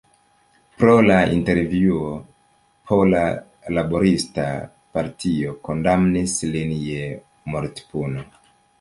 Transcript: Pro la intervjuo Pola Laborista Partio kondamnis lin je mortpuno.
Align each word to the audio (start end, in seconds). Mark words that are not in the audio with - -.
Pro 0.77 0.93
la 1.07 1.17
intervjuo 1.33 2.13
Pola 2.93 3.21
Laborista 3.81 4.49
Partio 4.97 5.55
kondamnis 5.71 6.37
lin 6.57 6.77
je 6.91 7.09
mortpuno. 7.55 8.31